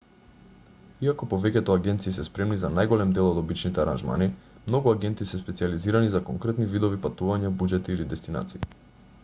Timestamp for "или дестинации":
7.99-8.63